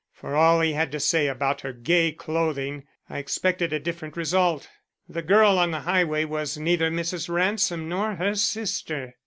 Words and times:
For 0.13 0.35
all 0.35 0.61
he 0.61 0.73
had 0.73 0.91
to 0.93 0.99
say 0.99 1.27
about 1.27 1.61
her 1.61 1.71
gay 1.73 2.11
clothing, 2.11 2.85
I 3.07 3.19
expected 3.19 3.71
a 3.71 3.79
different 3.79 4.17
result. 4.17 4.67
The 5.07 5.21
girl 5.21 5.59
on 5.59 5.69
the 5.69 5.81
highway 5.81 6.25
was 6.25 6.57
neither 6.57 6.89
Mrs. 6.89 7.29
Ransom 7.29 7.87
nor 7.87 8.15
her 8.15 8.33
sister. 8.33 9.13